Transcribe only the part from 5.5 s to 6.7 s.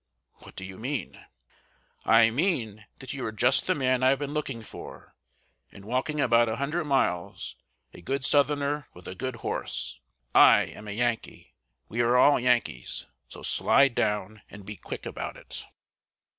in walking about a